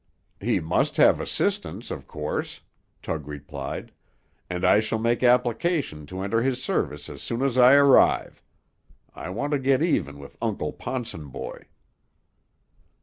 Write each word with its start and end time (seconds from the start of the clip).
"He 0.39 0.59
must 0.59 0.97
have 0.97 1.21
assistants, 1.21 1.91
of 1.91 2.07
course," 2.07 2.61
Tug 3.03 3.27
replied, 3.27 3.91
"and 4.49 4.65
I 4.65 4.79
shall 4.79 4.97
make 4.97 5.21
application 5.21 6.07
to 6.07 6.21
enter 6.21 6.41
his 6.41 6.59
service 6.59 7.07
as 7.07 7.21
soon 7.21 7.43
as 7.43 7.55
I 7.55 7.75
arrive. 7.75 8.41
I 9.13 9.29
want 9.29 9.51
to 9.51 9.59
get 9.59 9.83
even 9.83 10.17
with 10.17 10.39
Uncle 10.41 10.73
Ponsonboy." 10.73 11.65